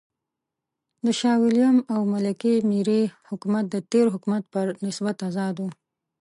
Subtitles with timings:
[1.05, 5.63] د شاه وېلیم او ملکې مېري حکومت د تېر حکومت پر نسبت آزاد و.